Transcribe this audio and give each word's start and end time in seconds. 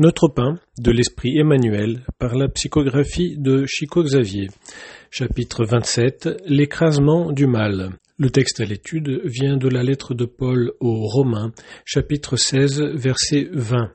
Notre 0.00 0.28
pain 0.28 0.58
de 0.78 0.92
l'esprit 0.92 1.36
Emmanuel 1.38 2.06
par 2.18 2.34
la 2.34 2.48
psychographie 2.48 3.36
de 3.36 3.66
Chico 3.66 4.02
Xavier. 4.02 4.48
Chapitre 5.10 5.66
27 5.66 6.40
L'écrasement 6.46 7.32
du 7.32 7.46
mal. 7.46 7.90
Le 8.16 8.30
texte 8.30 8.60
à 8.60 8.64
l'étude 8.64 9.20
vient 9.26 9.58
de 9.58 9.68
la 9.68 9.82
lettre 9.82 10.14
de 10.14 10.24
Paul 10.24 10.72
aux 10.80 11.06
Romains, 11.06 11.52
chapitre 11.84 12.36
16, 12.36 12.80
verset 12.94 13.50
20. 13.52 13.92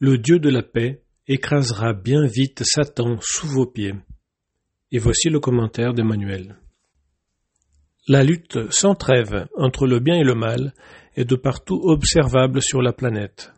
Le 0.00 0.18
Dieu 0.18 0.40
de 0.40 0.48
la 0.48 0.64
paix 0.64 1.04
écrasera 1.28 1.92
bien 1.92 2.26
vite 2.26 2.64
Satan 2.64 3.16
sous 3.20 3.46
vos 3.46 3.66
pieds. 3.66 3.94
Et 4.90 4.98
voici 4.98 5.28
le 5.28 5.38
commentaire 5.38 5.94
d'Emmanuel. 5.94 6.56
La 8.08 8.24
lutte 8.24 8.58
sans 8.72 8.96
trêve 8.96 9.46
entre 9.56 9.86
le 9.86 10.00
bien 10.00 10.16
et 10.16 10.24
le 10.24 10.34
mal 10.34 10.74
est 11.14 11.24
de 11.24 11.36
partout 11.36 11.80
observable 11.84 12.60
sur 12.60 12.82
la 12.82 12.92
planète. 12.92 13.52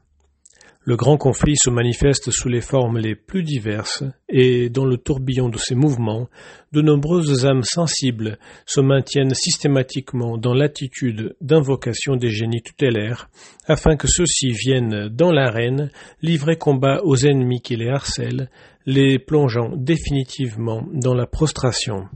Le 0.89 0.97
grand 0.97 1.19
conflit 1.19 1.55
se 1.55 1.69
manifeste 1.69 2.31
sous 2.31 2.49
les 2.49 2.63
formes 2.63 2.97
les 2.97 3.15
plus 3.15 3.43
diverses, 3.43 4.05
et 4.31 4.71
dans 4.71 4.87
le 4.87 4.97
tourbillon 4.97 5.51
de 5.51 5.59
ces 5.59 5.75
mouvements, 5.75 6.31
de 6.73 6.81
nombreuses 6.81 7.45
âmes 7.45 7.63
sensibles 7.63 8.39
se 8.65 8.81
maintiennent 8.81 9.35
systématiquement 9.35 10.39
dans 10.39 10.55
l'attitude 10.55 11.37
d'invocation 11.43 12.17
des 12.17 12.31
génies 12.31 12.63
tutélaires, 12.63 13.29
afin 13.67 13.97
que 13.97 14.09
ceux-ci 14.09 14.53
viennent 14.53 15.11
dans 15.11 15.31
l'arène 15.31 15.91
livrer 16.23 16.57
combat 16.57 17.03
aux 17.05 17.17
ennemis 17.17 17.61
qui 17.61 17.77
les 17.77 17.91
harcèlent, 17.91 18.49
les 18.87 19.19
plongeant 19.19 19.77
définitivement 19.77 20.89
dans 20.95 21.13
la 21.13 21.27
prostration. 21.27 22.09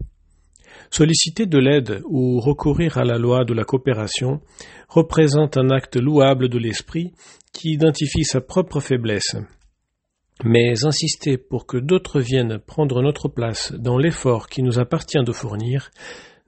Solliciter 0.92 1.46
de 1.46 1.56
l'aide 1.56 2.02
ou 2.04 2.38
recourir 2.38 2.98
à 2.98 3.04
la 3.04 3.16
loi 3.16 3.46
de 3.46 3.54
la 3.54 3.64
coopération 3.64 4.42
représente 4.90 5.56
un 5.56 5.70
acte 5.70 5.96
louable 5.96 6.50
de 6.50 6.58
l'esprit 6.58 7.14
qui 7.54 7.70
identifie 7.72 8.24
sa 8.24 8.42
propre 8.42 8.78
faiblesse. 8.78 9.36
Mais 10.44 10.84
insister 10.84 11.38
pour 11.38 11.64
que 11.64 11.78
d'autres 11.78 12.20
viennent 12.20 12.58
prendre 12.58 13.00
notre 13.00 13.28
place 13.28 13.72
dans 13.72 13.96
l'effort 13.96 14.50
qui 14.50 14.62
nous 14.62 14.78
appartient 14.78 15.24
de 15.24 15.32
fournir 15.32 15.90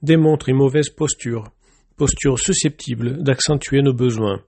démontre 0.03 0.51
une 0.51 0.57
mauvaise 0.57 0.91
posture, 0.91 1.49
posture 1.97 2.39
susceptible 2.39 3.23
d'accentuer 3.23 3.81
nos 3.81 3.95
besoins. 3.95 4.43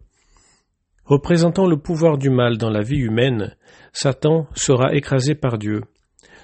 Représentant 1.06 1.66
le 1.66 1.78
pouvoir 1.78 2.18
du 2.18 2.28
mal 2.28 2.58
dans 2.58 2.70
la 2.70 2.82
vie 2.82 2.98
humaine, 2.98 3.56
Satan 3.94 4.46
sera 4.54 4.94
écrasé 4.94 5.34
par 5.34 5.56
Dieu. 5.56 5.80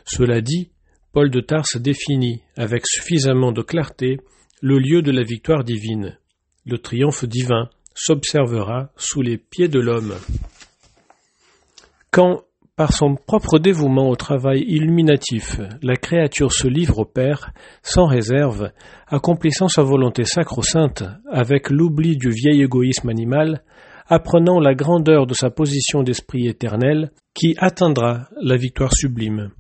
Cela 0.07 0.41
dit, 0.41 0.71
Paul 1.13 1.31
de 1.31 1.41
Tarse 1.41 1.77
définit 1.77 2.41
avec 2.57 2.87
suffisamment 2.87 3.53
de 3.53 3.61
clarté 3.61 4.19
le 4.63 4.79
lieu 4.79 5.03
de 5.03 5.11
la 5.11 5.23
victoire 5.23 5.63
divine, 5.63 6.17
le 6.65 6.79
triomphe 6.79 7.27
divin, 7.27 7.69
s'observera 7.95 8.91
sous 8.97 9.21
les 9.21 9.37
pieds 9.37 9.69
de 9.69 9.79
l'homme. 9.79 10.15
Quand, 12.11 12.45
par 12.77 12.95
son 12.95 13.17
propre 13.17 13.59
dévouement 13.59 14.09
au 14.09 14.17
travail 14.17 14.65
illuminatif, 14.67 15.61
la 15.83 15.97
créature 15.97 16.53
se 16.53 16.67
livre 16.67 17.01
au 17.01 17.05
Père, 17.05 17.53
sans 17.83 18.07
réserve, 18.07 18.71
accomplissant 19.07 19.69
sa 19.69 19.83
volonté 19.83 20.25
sacro-sainte, 20.25 21.05
avec 21.31 21.69
l'oubli 21.69 22.17
du 22.17 22.31
vieil 22.31 22.63
égoïsme 22.63 23.11
animal, 23.11 23.63
apprenant 24.07 24.61
la 24.61 24.75
grandeur 24.75 25.27
de 25.27 25.35
sa 25.35 25.51
position 25.51 26.03
d'esprit 26.03 26.47
éternel, 26.49 27.13
qui 27.35 27.55
atteindra 27.59 28.29
la 28.41 28.57
victoire 28.57 28.95
sublime. 28.95 29.51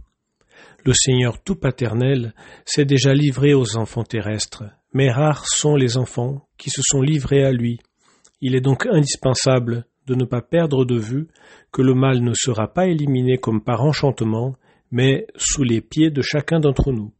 Le 0.84 0.92
Seigneur 0.94 1.42
tout 1.42 1.56
paternel 1.56 2.34
s'est 2.64 2.84
déjà 2.84 3.14
livré 3.14 3.54
aux 3.54 3.76
enfants 3.76 4.04
terrestres, 4.04 4.64
mais 4.92 5.10
rares 5.10 5.46
sont 5.46 5.76
les 5.76 5.96
enfants 5.96 6.48
qui 6.58 6.70
se 6.70 6.82
sont 6.84 7.00
livrés 7.00 7.44
à 7.44 7.52
lui, 7.52 7.78
il 8.44 8.56
est 8.56 8.60
donc 8.60 8.86
indispensable 8.86 9.86
de 10.08 10.16
ne 10.16 10.24
pas 10.24 10.42
perdre 10.42 10.84
de 10.84 10.98
vue 10.98 11.28
que 11.70 11.80
le 11.80 11.94
mal 11.94 12.20
ne 12.20 12.34
sera 12.34 12.66
pas 12.66 12.88
éliminé 12.88 13.38
comme 13.38 13.62
par 13.62 13.84
enchantement, 13.84 14.56
mais 14.90 15.28
sous 15.36 15.62
les 15.62 15.80
pieds 15.80 16.10
de 16.10 16.22
chacun 16.22 16.58
d'entre 16.58 16.90
nous. 16.90 17.14